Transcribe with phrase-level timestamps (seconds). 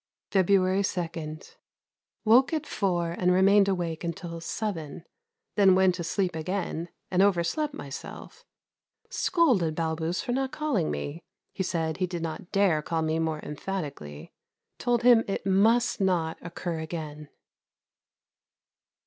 [0.31, 1.09] February 2.
[2.25, 5.03] Woke at four and remained awake until seven,
[5.53, 8.43] then went asleep again, and overslept myself.
[9.11, 11.21] Scolded Balbus for not calling me.
[11.53, 14.31] He said he did not dare call me more emphatically.
[14.79, 17.29] Told him it must not occur again.